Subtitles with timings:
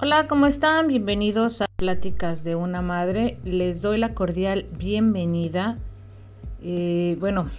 [0.00, 0.86] Hola, ¿cómo están?
[0.86, 3.38] Bienvenidos a Pláticas de una Madre.
[3.42, 5.78] Les doy la cordial bienvenida.
[6.62, 7.50] Eh, bueno,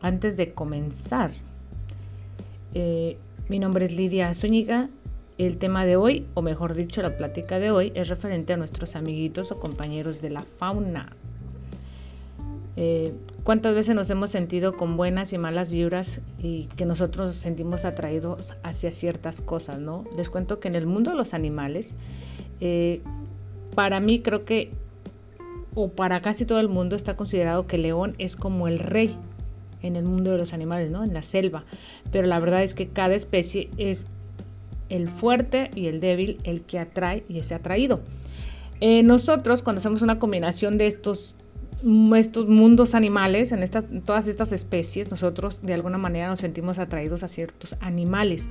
[0.00, 1.32] antes de comenzar,
[2.72, 3.18] eh,
[3.50, 4.88] mi nombre es Lidia Zúñiga.
[5.38, 8.96] El tema de hoy, o mejor dicho, la plática de hoy, es referente a nuestros
[8.96, 11.12] amiguitos o compañeros de la fauna.
[12.76, 13.12] Eh,
[13.44, 17.84] ¿Cuántas veces nos hemos sentido con buenas y malas vibras y que nosotros nos sentimos
[17.84, 20.04] atraídos hacia ciertas cosas, no?
[20.16, 21.96] Les cuento que en el mundo de los animales,
[22.60, 23.02] eh,
[23.74, 24.72] para mí creo que,
[25.74, 29.14] o para casi todo el mundo, está considerado que el león es como el rey
[29.82, 31.04] en el mundo de los animales, ¿no?
[31.04, 31.64] En la selva.
[32.10, 34.06] Pero la verdad es que cada especie es
[34.88, 38.00] el fuerte y el débil el que atrae y es atraído.
[38.80, 41.36] Eh, nosotros, cuando hacemos una combinación de estos
[42.16, 47.22] estos mundos animales, en, estas, todas estas especies, nosotros de alguna manera nos sentimos atraídos
[47.22, 48.50] a ciertos animales.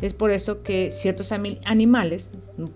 [0.00, 2.30] Es por eso que ciertos animales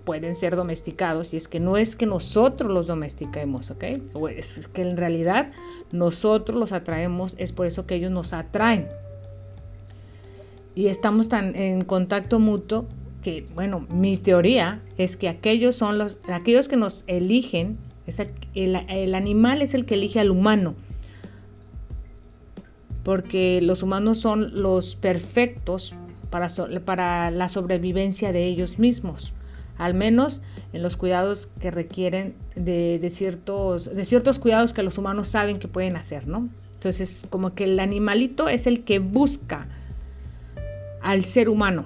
[0.05, 3.85] pueden ser domesticados y es que no es que nosotros los domestiquemos, ¿ok?
[4.37, 5.51] es que en realidad
[5.91, 8.89] nosotros los atraemos, es por eso que ellos nos atraen.
[10.75, 12.87] Y estamos tan en contacto mutuo
[13.23, 17.79] que, bueno, mi teoría es que aquellos son los, aquellos que nos eligen
[18.55, 20.75] el, animal es el que elige al humano,
[23.03, 25.95] porque los humanos son los perfectos
[26.31, 26.49] para,
[26.85, 29.33] para la sobrevivencia de ellos mismos,
[29.79, 30.41] al menos
[30.73, 35.69] en los cuidados que requieren de, ciertos, de ciertos cuidados que los humanos saben que
[35.69, 36.49] pueden hacer, ¿no?
[36.75, 39.67] Entonces, como que el animalito es el que busca
[41.05, 41.85] al ser humano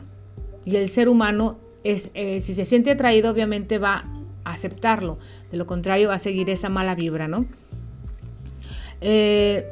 [0.64, 4.04] y el ser humano es, eh, si se siente atraído, obviamente va
[4.44, 5.18] aceptarlo.
[5.50, 7.46] De lo contrario, va a seguir esa mala vibra, ¿no?
[9.00, 9.66] Eh,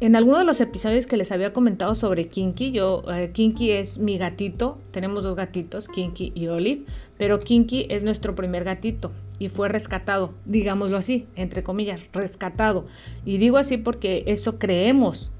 [0.00, 3.98] en alguno de los episodios que les había comentado sobre Kinky, yo, eh, Kinky es
[3.98, 6.84] mi gatito, tenemos dos gatitos, Kinky y Olive,
[7.18, 12.86] pero Kinky es nuestro primer gatito y fue rescatado, digámoslo así, entre comillas, rescatado.
[13.24, 15.30] Y digo así porque eso creemos,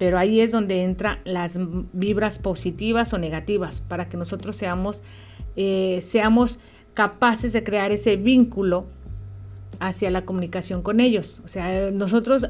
[0.00, 1.58] pero ahí es donde entran las
[1.92, 5.02] vibras positivas o negativas, para que nosotros seamos,
[5.56, 6.58] eh, seamos
[6.94, 8.86] capaces de crear ese vínculo
[9.78, 11.42] hacia la comunicación con ellos.
[11.44, 12.46] O sea, nosotros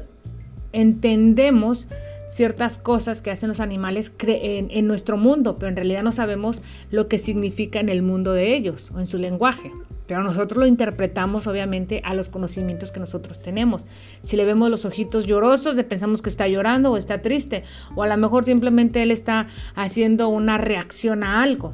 [0.71, 1.87] entendemos
[2.31, 7.07] ciertas cosas que hacen los animales en, nuestro mundo, pero en realidad no sabemos lo
[7.07, 9.71] que significa en el mundo de ellos o en su lenguaje.
[10.07, 13.85] Pero nosotros lo interpretamos obviamente a los conocimientos que nosotros tenemos.
[14.23, 17.63] Si le vemos los ojitos llorosos, le pensamos que está llorando o está triste,
[17.95, 21.73] o a lo mejor simplemente él está haciendo una reacción a algo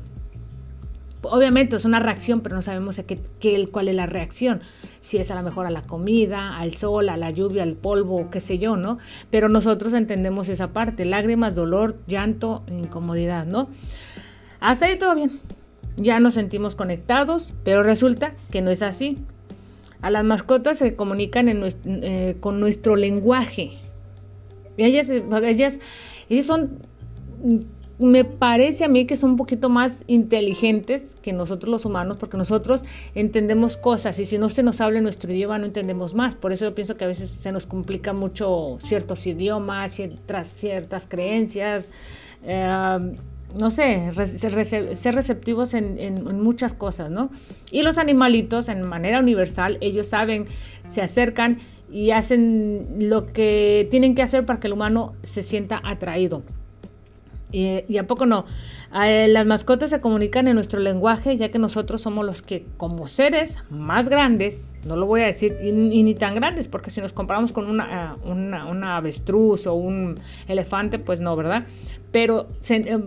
[1.22, 3.02] obviamente es una reacción, pero no sabemos
[3.40, 4.62] qué, cuál es la reacción.
[5.02, 8.30] Si es a lo mejor a la comida, al sol, a la lluvia, al polvo,
[8.30, 8.98] qué sé yo, ¿no?
[9.32, 13.70] Pero nosotros entendemos esa parte, lágrimas, dolor, llanto, incomodidad, ¿no?
[14.60, 15.40] Hasta ahí todo bien.
[15.98, 19.18] Ya nos sentimos conectados, pero resulta que no es así.
[20.02, 23.80] A las mascotas se comunican eh, con nuestro lenguaje.
[24.78, 25.80] Ellas, ellas,
[26.30, 26.78] ellas son
[28.00, 32.38] me parece a mí que son un poquito más inteligentes que nosotros los humanos, porque
[32.38, 32.84] nosotros
[33.16, 36.36] entendemos cosas y si no se nos habla nuestro idioma no entendemos más.
[36.36, 41.08] Por eso yo pienso que a veces se nos complica mucho ciertos idiomas, ciertas, ciertas
[41.08, 41.92] creencias,
[42.46, 43.16] eh,
[43.60, 47.32] no sé, ser receptivos en, en, muchas cosas, ¿no?
[47.72, 50.48] Y los animalitos, en manera universal, ellos saben,
[50.88, 51.60] se acercan
[51.90, 56.44] y hacen lo que tienen que hacer para que el humano se sienta atraído.
[57.52, 58.46] Y, a poco no.
[58.94, 63.08] Eh, las mascotas se comunican en nuestro lenguaje, ya que nosotros somos los que, como
[63.08, 67.14] seres más grandes, no lo voy a decir, y, ni tan grandes, porque si nos
[67.14, 70.16] comparamos con una, una, avestruz o un
[70.48, 71.66] elefante, pues no, ¿verdad?
[72.12, 73.00] Pero eh,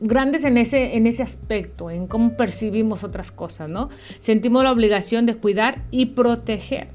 [0.00, 3.88] grandes en ese, en ese aspecto, en cómo percibimos otras cosas, ¿no?
[4.18, 6.88] Sentimos la obligación de cuidar y proteger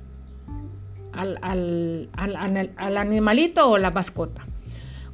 [1.14, 2.10] al, al,
[2.78, 4.44] al animalito o la mascota.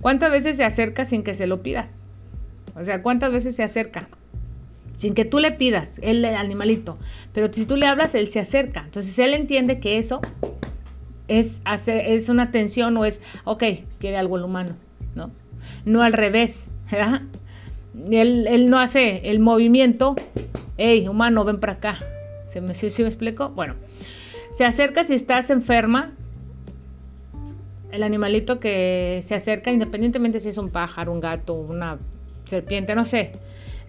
[0.02, 2.02] ¿Cuántas veces se acerca sin que se lo pidas?
[2.76, 4.08] O sea, ¿cuántas veces se acerca?
[4.98, 6.98] Sin que tú le pidas, el animalito.
[7.34, 8.82] Pero si tú le hablas, él se acerca.
[8.82, 10.22] Entonces él entiende que eso
[11.28, 13.64] es, hacer, es una tensión o es, ok,
[14.00, 14.76] quiere algo el humano,
[15.16, 15.32] ¿no?
[15.86, 16.68] No al revés.
[18.10, 20.16] Él, no hace el movimiento,
[20.78, 22.00] hey, humano, ven para acá.
[22.50, 23.50] ¿Se me, ¿sí, me explico?
[23.50, 23.76] Bueno,
[24.52, 26.12] se acerca si estás enferma,
[27.92, 31.98] el animalito que se acerca, independientemente si es un pájaro, un gato, una
[32.46, 33.32] serpiente, no sé,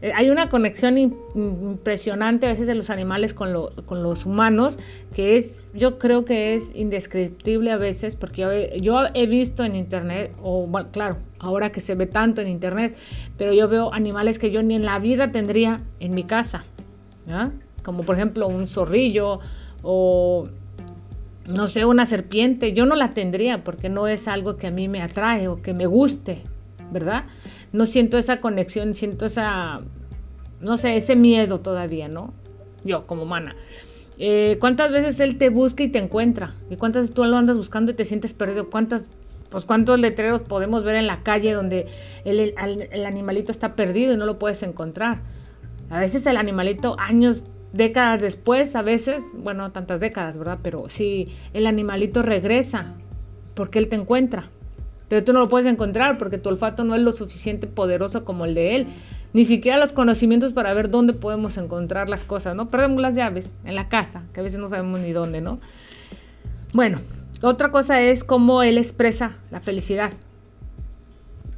[0.03, 4.77] eh, hay una conexión impresionante a veces de los animales con, los humanos
[5.15, 10.33] que es, yo creo que es indescriptible a veces, porque yo, he visto en internet,
[10.43, 12.97] o claro, ahora que se ve tanto en internet,
[13.39, 16.65] pero yo veo animales que yo ni en la vida tendría en mi casa,
[17.85, 19.39] como por ejemplo un zorrillo
[19.85, 20.49] o
[21.53, 24.89] no sé, una serpiente, yo no la tendría porque no es algo que a mí
[24.89, 26.43] me atrae o que me guste,
[26.91, 27.25] ¿verdad?
[27.73, 29.81] No siento esa conexión, siento esa,
[30.61, 32.33] no sé, ese miedo todavía, ¿no?
[32.85, 33.55] Yo como humana.
[34.19, 36.55] Eh, ¿Cuántas veces él te busca y te encuentra?
[36.71, 38.71] ¿Y cuántas veces tú lo andas buscando y te sientes perdido?
[38.71, 39.09] ¿Cuántas,
[39.51, 41.87] pues cuántos letreros podemos ver en la calle donde
[42.25, 45.21] el, el animalito está perdido y no lo puedes encontrar?
[45.91, 50.59] A veces el animalito años décadas después, a veces, bueno, tantas décadas, ¿verdad?
[50.63, 52.95] Pero si el animalito regresa
[53.55, 54.49] porque él te encuentra,
[55.09, 58.45] pero tú no lo puedes encontrar porque tu olfato no es lo suficiente poderoso como
[58.45, 58.87] el de él,
[59.33, 62.71] ni siquiera los conocimientos para ver dónde podemos encontrar las cosas, ¿no?
[62.71, 65.59] Perdemos las llaves en la casa, que a veces no sabemos ni dónde, ¿no?
[66.75, 67.01] Bueno,
[67.43, 70.13] otra cosa es cómo él expresa la felicidad.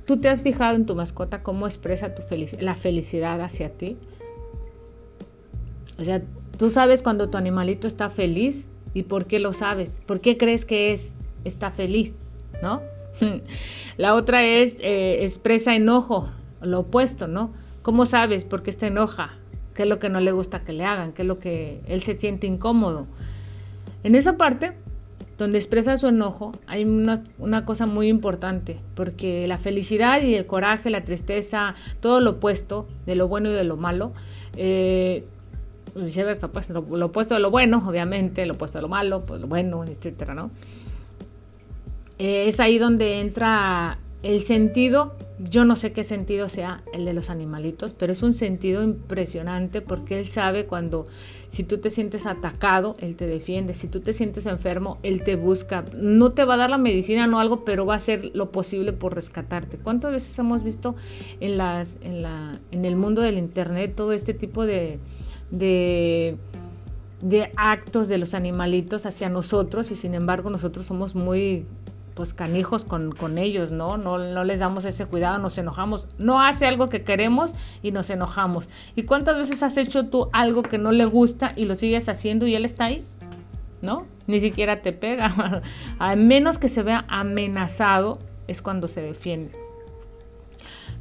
[0.06, 2.22] ¿Tú te has fijado en tu mascota cómo expresa tu
[2.60, 3.96] la felicidad hacia ti?
[5.99, 6.23] O sea,
[6.58, 10.64] tú sabes cuando tu animalito está feliz y por qué lo sabes, por qué crees
[10.64, 11.12] que es
[11.44, 12.14] está feliz,
[12.62, 12.81] ¿no?
[13.96, 16.29] La otra es eh, expresa enojo,
[16.62, 17.52] lo opuesto, ¿no?
[17.82, 19.35] ¿Cómo sabes por qué está enoja?
[19.75, 21.12] ¿Qué es lo que no le gusta que le hagan?
[21.12, 23.06] ¿Qué es lo que él se siente incómodo?
[24.05, 24.73] En esa parte,
[25.38, 30.91] donde expresa su enojo, hay una, cosa muy importante, porque la felicidad y el coraje,
[30.91, 34.12] la tristeza, todo lo opuesto de lo bueno y de lo malo,
[34.56, 35.25] eh,
[35.94, 39.46] viceversa, pues lo, opuesto de lo bueno, obviamente, lo opuesto de lo malo, pues lo
[39.46, 40.50] bueno, etcétera, ¿no?
[42.19, 47.29] Es ahí donde entra el sentido, yo no sé qué sentido sea el de los
[47.29, 51.06] animalitos, pero es un sentido impresionante porque él sabe cuando
[51.50, 55.37] si tú te sientes atacado, él te defiende, si tú te sientes enfermo, él te
[55.37, 58.50] busca, no te va a dar la medicina, no algo, pero va a hacer lo
[58.50, 59.76] posible por rescatarte.
[59.76, 60.96] ¿Cuántas veces hemos visto
[61.41, 64.99] en las en la en el mundo del internet todo este tipo de
[65.50, 66.38] de,
[67.56, 71.67] actos de los animalitos hacia nosotros y sin embargo nosotros somos muy
[72.14, 73.96] pues canijos con, ellos, ¿no?
[73.96, 74.19] ¿no?
[74.19, 76.06] No les damos ese cuidado, nos enojamos.
[76.17, 77.52] No hace algo que queremos
[77.82, 78.69] y nos enojamos.
[78.94, 82.46] ¿Y cuántas veces has hecho tú algo que no le gusta y lo sigues haciendo
[82.46, 83.05] y él está ahí?
[83.82, 84.06] ¿No?
[84.29, 85.62] Ni siquiera te pega.
[85.99, 89.56] A menos que se vea amenazado es cuando se defiende.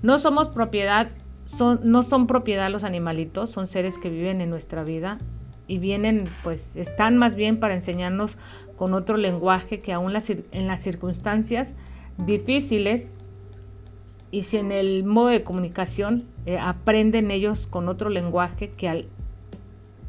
[0.02, 1.10] No somos propiedad
[1.84, 5.18] no son propiedad los animalitos, son seres que viven en nuestra vida
[5.68, 8.38] y vienen, pues están más bien para enseñarnos
[8.76, 10.14] con otro lenguaje que aún
[10.52, 11.76] en las circunstancias
[12.18, 13.08] difíciles
[14.32, 19.06] y si en el modo de comunicación eh, aprenden ellos con otro lenguaje que, al,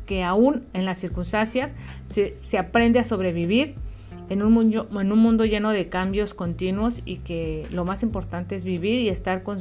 [0.07, 1.75] que aún en las circunstancias
[2.07, 3.75] se, se aprende a sobrevivir
[4.29, 8.55] en un, mundo, en un mundo lleno de cambios continuos y que lo más importante
[8.55, 9.61] es vivir y estar con,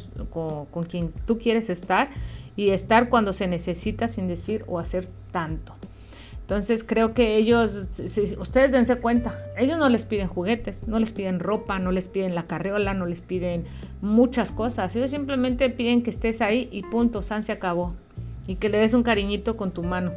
[0.89, 2.10] quien tú quieres estar
[2.56, 5.74] y estar cuando se necesita sin decir o hacer tanto.
[6.42, 7.88] Entonces creo que ellos,
[8.38, 12.36] ustedes dense cuenta, ellos no les piden juguetes, no les piden ropa, no les piden
[12.36, 13.65] la carriola, no les piden
[14.01, 14.95] muchas cosas.
[14.95, 17.95] Ellos simplemente piden que estés ahí y punto, San se acabó.
[18.45, 20.12] Y que le des un cariñito con tu mano,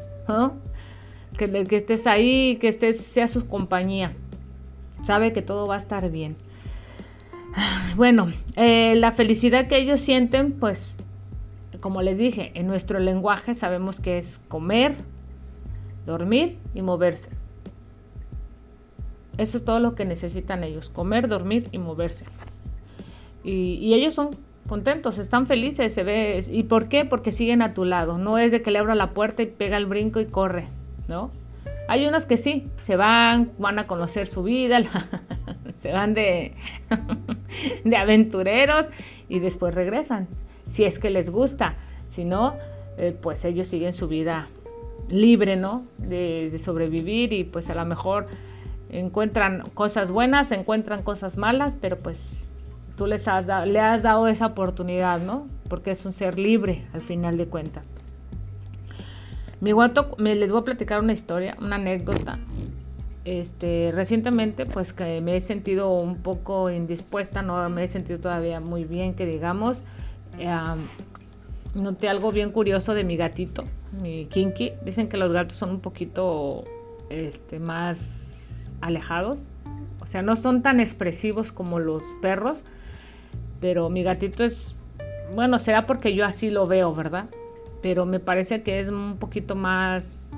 [1.38, 4.12] que, que estés ahí, que estés, sea su compañía
[5.06, 6.36] sabe que todo va a estar bien.
[7.94, 10.94] Bueno, eh, la felicidad que ellos sienten, pues,
[11.81, 14.94] como les dije, en nuestro lenguaje sabemos que es comer,
[16.05, 17.31] dormir y moverse.
[19.39, 22.27] Eso es todo lo que necesitan ellos, comer, dormir y moverse.
[23.44, 24.31] Y, y, ellos son
[24.69, 26.44] contentos, están felices, se ve.
[26.51, 27.05] ¿Y por qué?
[27.05, 28.19] Porque siguen a tu lado.
[28.19, 30.69] No es de que le abra la puerta y pega el brinco y corre,
[31.08, 31.31] ¿no?
[31.88, 34.81] Hay unos que sí, se van, van a conocer su vida,
[35.78, 36.55] se van de,
[37.84, 38.88] de aventureros
[39.28, 40.26] y después regresan,
[40.66, 41.76] si es que les gusta.
[42.08, 42.55] Si no,
[42.98, 44.48] eh, pues ellos siguen su vida
[45.08, 45.84] libre, ¿no?
[45.98, 48.26] De, sobrevivir y pues a lo mejor
[48.90, 52.52] encuentran cosas buenas, encuentran cosas malas, pero pues
[52.96, 55.46] tú les has le has dado esa oportunidad, ¿no?
[55.69, 57.88] Porque es un ser libre al final de cuentas.
[59.60, 62.39] Mi guato, me les voy a platicar una historia, una anécdota.
[63.25, 68.60] Este, recientemente, pues que me he sentido un poco indispuesta, no me he sentido todavía
[68.60, 69.82] muy bien, que digamos.
[71.75, 73.65] noté algo bien curioso de mi gatito,
[74.01, 74.72] mi Kinky.
[74.84, 76.63] Dicen que los gatos son un poquito
[77.10, 79.39] este, más alejados,
[80.01, 82.60] o sea, no son tan expresivos como los perros,
[83.60, 84.75] pero mi gatito es,
[85.34, 87.27] bueno, será porque yo así lo veo, ¿verdad?
[87.82, 90.32] Pero me parece que es un poquito más,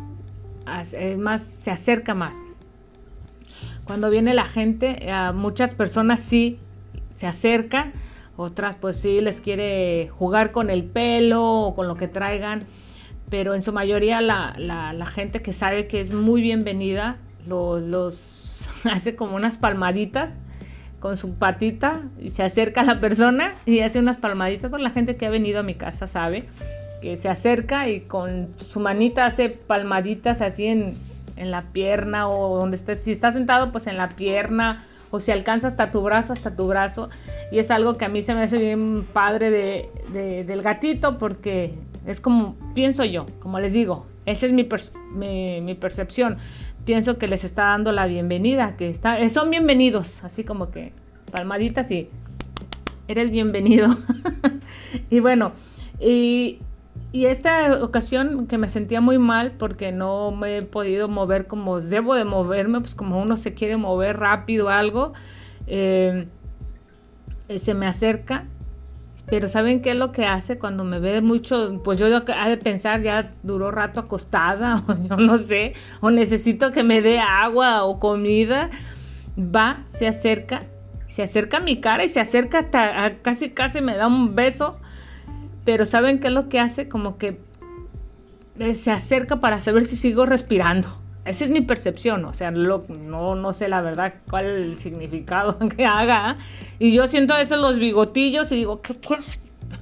[1.18, 2.36] más se acerca más.
[3.84, 6.58] Cuando viene la gente, a muchas personas sí
[7.14, 7.92] se acerca,
[8.36, 12.60] otras pues sí les quiere jugar con el pelo o con lo que traigan,
[13.30, 17.16] pero en su mayoría la, la, gente que sabe que es muy bienvenida
[17.46, 20.30] los, los hace como unas palmaditas
[21.00, 24.70] con su patita y se acerca a la persona y hace unas palmaditas.
[24.70, 26.48] Con la gente que ha venido a mi casa sabe
[27.00, 30.94] que se acerca y con su manita hace palmaditas así en,
[31.36, 33.02] en la pierna o donde estés.
[33.02, 36.66] Si está sentado, pues en la pierna o si alcanza hasta tu brazo, hasta tu
[36.66, 37.10] brazo.
[37.50, 41.74] Y es algo que a mí se me hace bien padre de, del gatito porque
[42.06, 44.68] es como, pienso yo, como les digo, esa es mi,
[45.14, 46.38] mi, mi percepción
[46.88, 50.94] pienso que les está dando la bienvenida, que está, eh, son bienvenidos, así como que
[51.30, 52.08] palmaditas y
[53.08, 53.94] eres bienvenido.
[55.10, 55.52] y bueno,
[56.00, 56.60] y,
[57.12, 61.80] y, esta ocasión que me sentía muy mal porque no me he podido mover como
[61.80, 65.12] debo de moverme, pues como uno se quiere mover rápido algo,
[65.66, 66.26] eh,
[67.56, 68.44] se me acerca
[69.30, 71.80] pero ¿saben qué es lo que hace cuando me ve mucho?
[71.84, 76.72] Pues yo ha de pensar, ya duró rato acostada, o yo no sé, o necesito
[76.72, 78.70] que me dé agua o comida.
[79.38, 80.62] Va, se acerca,
[81.06, 84.78] se acerca a mi cara y se acerca hasta, casi, casi me da un beso.
[85.68, 86.88] Pero ¿saben qué es lo que hace?
[86.88, 87.38] Como que
[88.58, 90.88] eh, se acerca para saber si sigo respirando.
[91.26, 92.86] Esa es mi percepción, o sea, no,
[93.34, 96.38] no sé la verdad cuál es el significado que haga.
[96.78, 98.94] Y yo siento a veces los bigotillos y digo, ¿qué,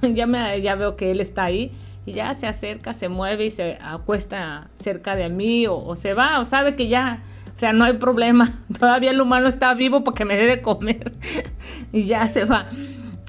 [0.13, 1.71] ya, me, ya veo que él está ahí
[2.05, 6.41] y ya se acerca, se mueve y se acuesta cerca de mí o, se va
[6.41, 7.23] o sabe que ya,
[7.55, 8.59] o sea, no hay problema.
[8.77, 11.13] Todavía el humano está vivo porque me debe comer
[11.93, 12.67] y ya se va.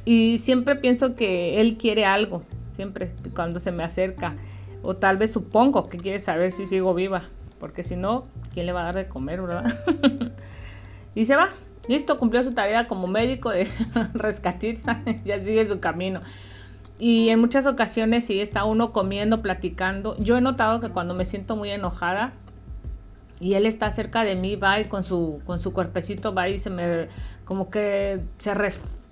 [0.05, 4.37] Y siempre pienso que él quiere algo, siempre cuando se me acerca.
[4.83, 7.29] O tal vez supongo que quiere saber si sigo viva
[7.59, 9.65] porque si no, ¿quién le va a dar de comer, verdad?
[11.15, 11.51] y se va.
[11.89, 13.69] Listo, cumplió su tarea como médico de
[14.15, 16.21] rescatista, ya sigue su camino.
[16.99, 20.17] Y en muchas ocasiones sí está uno comiendo, platicando.
[20.19, 22.33] Yo he notado que cuando me siento muy enojada
[23.41, 26.59] y él está cerca de mí, va y con su, con su cuerpecito va y
[26.59, 27.07] se me,
[27.45, 28.53] como que se,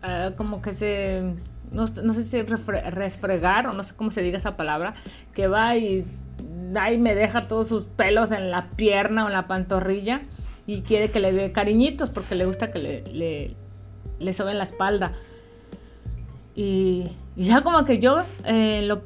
[0.06, 1.34] eh, como que se,
[1.72, 4.94] no, sé si resfregar o no sé cómo se diga esa palabra,
[5.34, 6.04] que va y
[6.78, 10.22] ahí me deja todos sus pelos en la pierna o en la pantorrilla
[10.66, 13.56] y quiere que le dé cariñitos porque le gusta que le, le,
[14.18, 15.12] le soben la espalda.
[16.54, 19.02] Y, ya como que yo eh, lo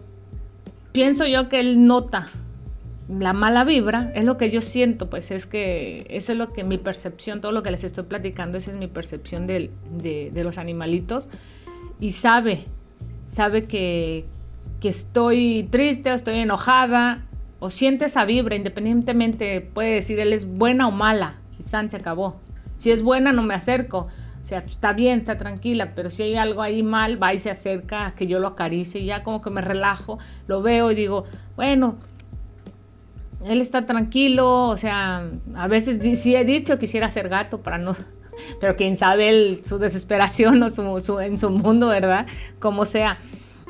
[0.93, 2.29] pienso yo que él nota
[3.19, 6.63] la mala vibra, es lo que yo siento, pues es que eso es lo que
[6.63, 10.59] mi percepción, todo lo que les estoy platicando, esa es mi percepción de, de, los
[10.59, 11.29] animalitos
[11.99, 12.67] y sabe,
[13.27, 14.27] sabe que,
[14.81, 17.27] que estoy triste o estoy enojada
[17.59, 21.97] o siente esa vibra, independientemente puede decir él es buena o mala, y San se
[21.97, 22.41] acabó.
[22.79, 24.09] Si es buena no me acerco,
[24.43, 27.51] o sea, está bien, está tranquila, pero si hay algo ahí mal, va y se
[27.51, 31.25] acerca que yo lo acaricie y ya como que me relajo, lo veo y digo,
[31.57, 31.99] bueno,
[33.45, 37.97] él está tranquilo, o sea, a veces sí he dicho quisiera ser gato para no,
[38.61, 42.27] pero quién sabe su desesperación o su, en su mundo, ¿verdad?
[42.59, 43.19] Como sea.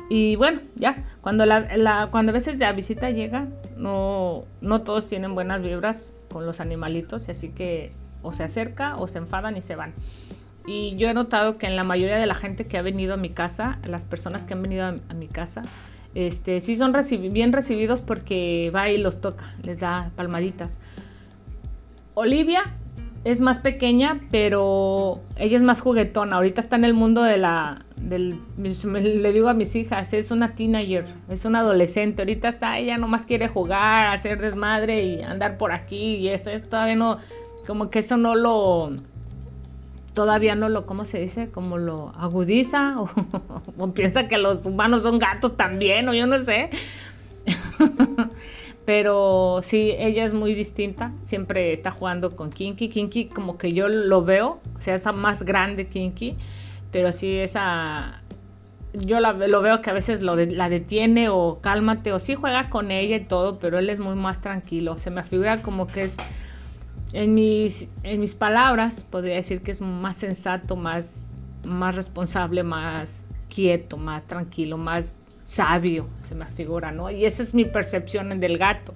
[0.09, 3.47] Y bueno, ya, cuando, la, cuando a veces la visita llega,
[3.77, 9.07] no, no todos tienen buenas vibras con los animalitos, así que o se acerca o
[9.07, 9.93] se enfadan y se van.
[10.67, 13.17] Y yo he notado que en la mayoría de la gente que ha venido a
[13.17, 15.63] mi casa, las personas que han venido a, mi casa,
[16.15, 16.93] este, sí son
[17.31, 20.79] bien recibidos porque va y los toca, les da palmaditas.
[22.13, 22.63] Olivia
[23.23, 26.37] es más pequeña, pero ella es más juguetona.
[26.37, 30.55] Ahorita está en el mundo de la, del, le digo a mis hijas, es una
[30.55, 35.71] teenager, es una adolescente, ahorita está, ella nomás quiere jugar, hacer desmadre y andar por
[35.71, 37.19] aquí y esto, esto todavía no,
[37.67, 38.91] como que eso no lo,
[40.13, 41.49] todavía no lo, ¿cómo se dice?
[41.49, 42.95] Como lo agudiza
[43.77, 46.69] o, piensa que los humanos son gatos también o yo no sé.
[48.85, 52.89] Pero sí, ella es muy distinta, siempre está jugando con Kinky.
[52.89, 56.35] Kinky como que yo lo veo, o sea, esa más grande Kinky
[56.91, 58.21] pero sí esa
[58.93, 63.15] yo lo veo que a veces la detiene o cálmate o sí juega con ella
[63.15, 64.97] y todo, pero él es muy más tranquilo.
[64.97, 66.17] Se me figura como que es
[67.13, 71.29] en mis en mis palabras podría decir que es más sensato, más
[71.65, 75.15] más responsable, más quieto, más tranquilo, más
[75.45, 77.11] sabio, se me figura, ¿no?
[77.11, 78.93] Y esa es mi percepción del gato.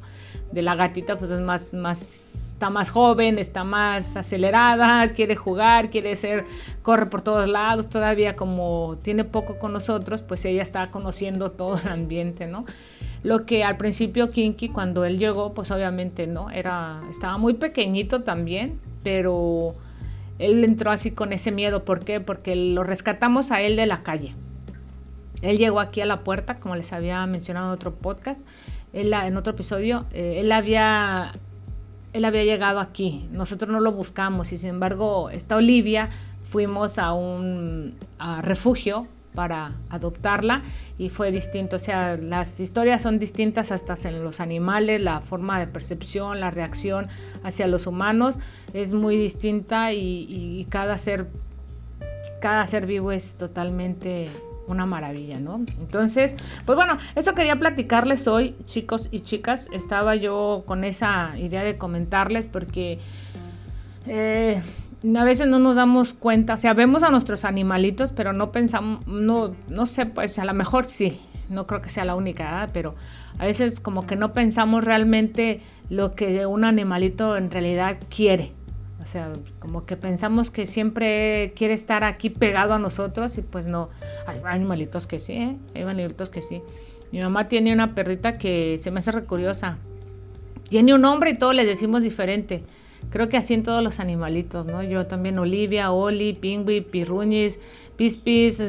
[0.52, 5.90] De la gatita pues es más más está más joven, está más acelerada, quiere jugar,
[5.90, 6.46] quiere ser,
[6.84, 11.78] corre por todos lados, todavía como tiene poco con nosotros, pues ella está conociendo todo
[11.78, 12.64] el ambiente, ¿no?
[13.26, 18.22] Lo que al principio Kinky, cuando él llegó, pues obviamente no, era, estaba muy pequeñito
[18.22, 19.74] también, pero
[20.38, 21.86] él entró así con ese miedo.
[21.86, 22.20] ¿Por qué?
[22.20, 24.36] Porque lo rescatamos a él de la calle.
[25.42, 28.46] Él llegó aquí a la puerta, como les había mencionado en otro podcast,
[28.94, 31.32] él, en otro episodio, eh, él había
[32.14, 36.12] él había llegado aquí, nosotros no lo buscamos y sin embargo esta Olivia
[36.52, 37.96] fuimos a un
[38.44, 40.64] refugio para adoptarla
[40.98, 45.60] y fue distinto, o sea, las historias son distintas hasta en los animales, la forma
[45.60, 47.08] de percepción, la reacción
[47.44, 48.38] hacia los humanos
[48.74, 51.28] es muy distinta y, cada ser
[52.42, 54.30] cada ser vivo es totalmente
[54.68, 55.64] una maravilla, ¿no?
[55.80, 59.68] Entonces, pues bueno, eso quería platicarles hoy, chicos y chicas.
[59.72, 63.00] Estaba yo con esa idea de comentarles porque
[64.08, 64.62] eh,
[65.16, 69.06] a veces no nos damos cuenta, o sea, vemos a nuestros animalitos, pero no pensamos,
[69.08, 72.96] no, no sé, pues a lo mejor sí, no creo que sea la única, pero
[73.38, 78.52] a veces como que no pensamos realmente lo que un animalito en realidad quiere.
[79.04, 83.66] O sea, como que pensamos que siempre quiere estar aquí pegado a nosotros y pues
[83.66, 83.90] no.
[84.26, 85.58] Hay animalitos que sí, ¿eh?
[85.76, 86.62] Hay animalitos que sí.
[87.12, 89.78] Mi mamá tiene una perrita que se me hace recuriosa.
[90.70, 92.64] Tiene un nombre y todos le decimos diferente.
[93.16, 94.84] Creo que así en todos los animalitos, ¿no?
[94.84, 97.58] Yo también Olivia, Oli, Pingüi, Pirruñis,
[97.96, 98.62] Pispis,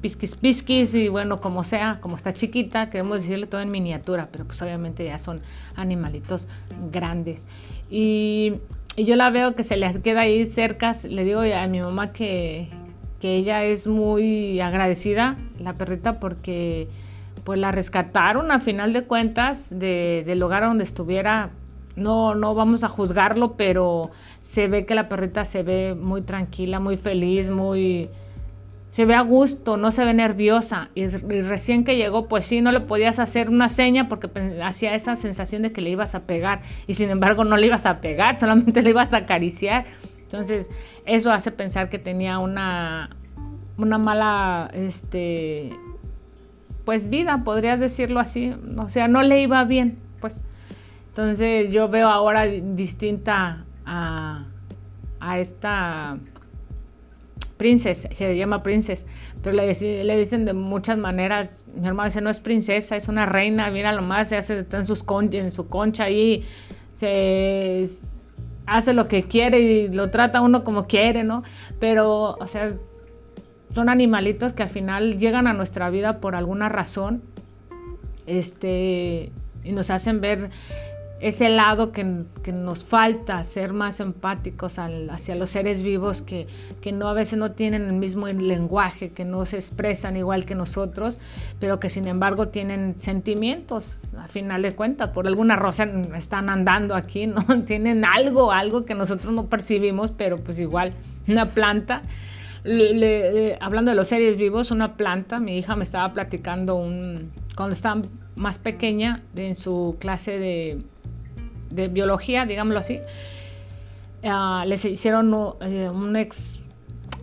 [0.00, 4.46] Pisquis Pisquis y bueno, como sea, como está chiquita, queremos decirle todo en miniatura, pero
[4.46, 5.42] pues obviamente ya son
[5.76, 6.48] animalitos
[6.90, 7.44] grandes.
[7.90, 8.54] Y,
[8.96, 12.70] yo la veo que se le queda ahí cerca, le digo a mi mamá que,
[13.20, 16.88] que ella es muy agradecida, la perrita, porque
[17.44, 21.50] pues la rescataron a final de cuentas de, del lugar donde estuviera
[21.96, 24.10] no, no vamos a juzgarlo, pero
[24.40, 28.08] se ve que la perrita se ve muy tranquila, muy feliz, muy...
[28.90, 30.90] Se ve a gusto, no se ve nerviosa.
[30.94, 34.30] Y, recién que llegó, pues sí, no le podías hacer una seña porque
[34.62, 36.62] hacía esa sensación de que le ibas a pegar.
[36.86, 39.84] Y sin embargo no le ibas a pegar, solamente le ibas a acariciar.
[40.22, 40.70] Entonces,
[41.06, 43.10] eso hace pensar que tenía una,
[43.76, 45.72] una mala, este,
[46.84, 48.54] pues vida, podrías decirlo así.
[48.78, 50.42] O sea, no le iba bien, pues.
[51.14, 54.46] Entonces yo veo ahora distinta a,
[55.38, 56.18] esta
[57.56, 59.06] princesa, se llama princesa,
[59.40, 59.72] pero le,
[60.02, 61.62] le, dicen de muchas maneras.
[61.72, 64.78] Mi hermano dice, no es princesa, es una reina, mira lo más, se hace está
[64.78, 66.44] en, sus en su concha ahí,
[66.94, 67.88] se
[68.66, 71.44] hace lo que quiere y lo trata uno como quiere, ¿no?
[71.78, 72.74] Pero, o sea,
[73.70, 77.22] son animalitos que al final llegan a nuestra vida por alguna razón,
[78.26, 79.30] este,
[79.62, 80.50] y nos hacen ver
[81.20, 82.04] ese lado que,
[82.52, 86.46] nos falta, ser más empáticos hacia los seres vivos que,
[86.92, 91.18] no a veces no tienen el mismo lenguaje, que no se expresan igual que nosotros,
[91.60, 96.94] pero que sin embargo tienen sentimientos, a final de cuentas, por alguna razón están andando
[96.94, 97.42] aquí, ¿no?
[97.66, 100.92] Tienen algo, algo que nosotros no percibimos, pero pues igual,
[101.28, 102.02] una planta.
[103.60, 108.02] hablando de los seres vivos, una planta, mi hija me estaba platicando un, cuando estaba
[108.36, 110.82] más pequeña en su clase de
[111.74, 113.00] de biología, digámoslo así,
[114.22, 115.56] uh, les hicieron uh,
[115.92, 116.58] un ex,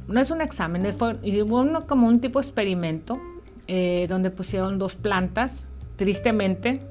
[0.07, 1.15] no es un examen, fue
[1.87, 3.19] como un tipo de experimento
[3.67, 6.81] eh, donde pusieron dos plantas, tristemente,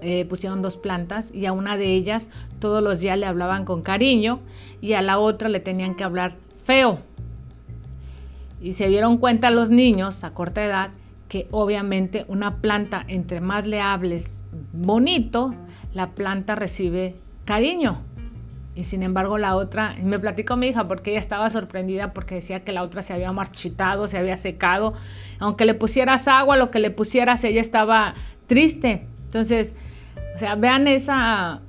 [0.00, 2.28] eh, pusieron dos plantas y a una de ellas
[2.60, 4.40] todos los días le hablaban con cariño
[4.80, 6.98] y a la otra le tenían que hablar feo.
[8.60, 10.90] Y se dieron cuenta los niños a corta edad
[11.28, 15.54] que obviamente una planta entre más le hables bonito,
[15.94, 18.02] la planta recibe cariño.
[18.76, 22.64] Y sin embargo la otra, me platicó mi hija porque ella estaba sorprendida porque decía
[22.64, 24.94] que la otra se había marchitado, se había secado.
[25.38, 28.14] Aunque le pusieras agua, lo que le pusieras, ella estaba
[28.48, 29.06] triste.
[29.26, 29.74] Entonces,
[30.34, 31.60] o sea, vean esa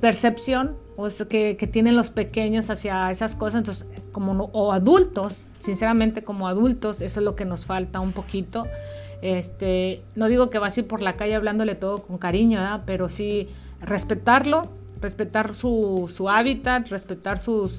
[0.00, 0.76] percepción
[1.28, 3.58] que, que tienen los pequeños hacia esas cosas.
[3.58, 8.66] Entonces, como o adultos, sinceramente como adultos, eso es lo que nos falta un poquito.
[9.24, 13.48] Este, no digo que va así por la calle hablándole todo con cariño, pero sí
[13.80, 14.68] respetarlo,
[15.00, 17.70] respetar su, su hábitat, respetar su,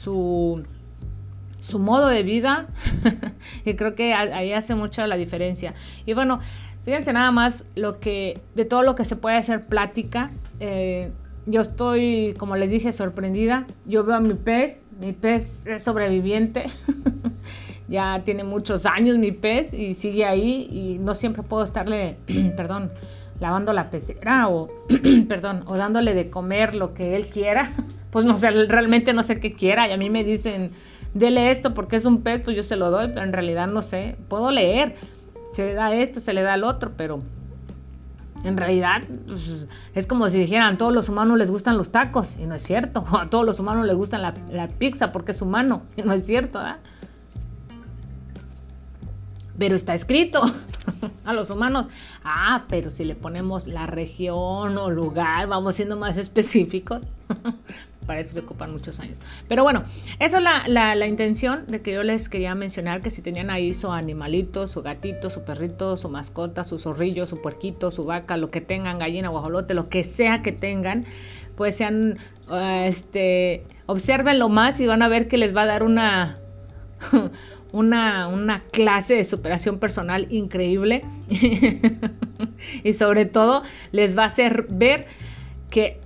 [0.00, 2.68] su modo de vida.
[3.66, 5.74] y creo que ahí hace mucha la diferencia.
[6.06, 6.40] Y bueno,
[6.86, 10.30] fíjense nada más lo que, de todo lo que se puede hacer plática.
[10.60, 11.12] Eh,
[11.44, 13.66] yo estoy, como les dije, sorprendida.
[13.84, 16.64] Yo veo a mi pez, mi pez es sobreviviente.
[17.88, 22.16] ya tiene muchos años mi pez y sigue ahí y no siempre puedo estarle,
[22.56, 22.90] perdón,
[23.40, 24.68] lavando la pecera o,
[25.28, 27.70] perdón, o dándole de comer lo que él quiera,
[28.10, 30.72] pues no sé, realmente no sé qué quiera y a mí me dicen,
[31.14, 33.82] dele esto porque es un pez, pues yo se lo doy, pero en realidad no
[33.82, 34.96] sé, puedo leer,
[35.52, 37.20] se le da esto, se le da el otro, pero
[38.44, 42.44] En realidad pues, es como si dijeran, todos los humanos les gustan los tacos, y
[42.44, 43.04] no es cierto.
[43.18, 46.60] a todos los humanos les gustan la, pizza porque es humano, y no es cierto.
[49.58, 50.42] Pero está escrito
[51.24, 51.86] a los humanos.
[52.24, 57.02] Ah, pero si le ponemos la región o lugar, vamos siendo más específicos.
[58.06, 59.18] para eso se ocupan muchos años.
[59.48, 59.84] Pero bueno,
[60.18, 63.90] esa es la, intención de que yo les quería mencionar que si tenían ahí su
[63.90, 68.60] animalito, su gatito, su perrito, su mascota, su zorrillo, su puerquito, su vaca, lo que
[68.60, 71.04] tengan, gallina, guajolote, lo que sea que tengan,
[71.56, 75.82] pues sean, uh, este, observenlo más y van a ver que les va a dar
[75.82, 76.38] una...
[77.72, 81.02] Una, una, clase de superación personal increíble
[82.84, 85.06] y sobre todo les va a hacer ver
[85.68, 85.98] que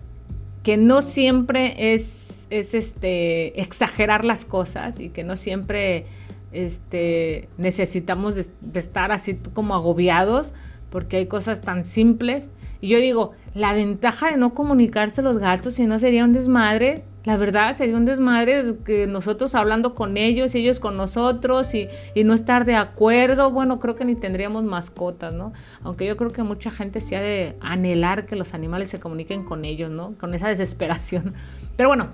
[0.62, 6.07] que no siempre es, es este, exagerar las cosas y que no siempre
[6.53, 8.46] este, necesitamos de,
[8.79, 10.53] estar así como agobiados
[10.90, 12.51] porque hay cosas tan simples.
[12.81, 17.05] Y yo digo, la ventaja de no comunicarse los gatos, si no sería un desmadre,
[17.24, 21.88] la verdad sería un desmadre que nosotros hablando con ellos y ellos con nosotros y,
[22.24, 23.50] no estar de acuerdo.
[23.50, 25.52] Bueno, creo que ni tendríamos mascotas, ¿no?
[25.83, 29.44] Aunque yo creo que mucha gente se ha de anhelar que los animales se comuniquen
[29.44, 30.14] con ellos, ¿no?
[30.18, 31.35] Con esa desesperación.
[31.76, 32.09] Pero bueno,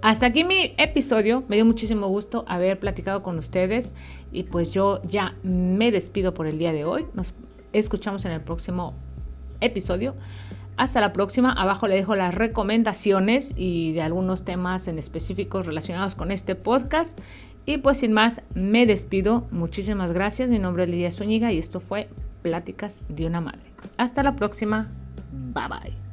[0.00, 1.44] hasta aquí mi episodio.
[1.48, 3.94] Me dio muchísimo gusto haber platicado con ustedes
[4.32, 7.06] y pues yo ya me despido por el día de hoy.
[7.12, 7.34] Nos
[7.72, 8.94] escuchamos en el próximo
[9.60, 10.14] episodio.
[10.78, 11.52] Hasta la próxima.
[11.52, 17.18] Abajo le dejo las recomendaciones y de algunos temas en específicos relacionados con este podcast.
[17.66, 19.46] Y pues sin más, me despido.
[19.50, 20.48] Muchísimas gracias.
[20.48, 22.08] Mi nombre es Lidia Zúñiga y esto fue
[22.42, 23.72] Pláticas de una Madre.
[23.96, 24.88] Hasta la próxima.
[25.32, 26.07] Bye bye.